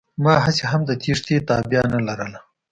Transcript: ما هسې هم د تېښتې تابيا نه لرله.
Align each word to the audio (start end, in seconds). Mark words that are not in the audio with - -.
ما 0.23 0.33
هسې 0.45 0.63
هم 0.71 0.81
د 0.89 0.91
تېښتې 1.01 1.35
تابيا 1.49 1.81
نه 1.93 1.99
لرله. 2.07 2.39